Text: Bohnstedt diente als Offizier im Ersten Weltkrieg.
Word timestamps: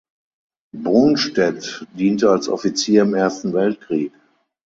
Bohnstedt 0.75 1.85
diente 1.93 2.27
als 2.31 2.49
Offizier 2.49 3.03
im 3.03 3.13
Ersten 3.13 3.53
Weltkrieg. 3.53 4.11